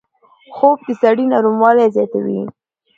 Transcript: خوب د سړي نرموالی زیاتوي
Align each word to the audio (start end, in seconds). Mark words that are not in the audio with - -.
خوب 0.55 0.77
د 0.85 0.87
سړي 1.01 1.25
نرموالی 1.31 1.87
زیاتوي 1.95 2.41